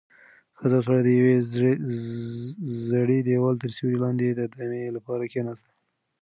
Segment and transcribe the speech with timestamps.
[0.59, 1.35] ښځه او سړی د یوې
[2.87, 5.73] زړې دېوال تر سیوري لاندې د دم لپاره کېناستل.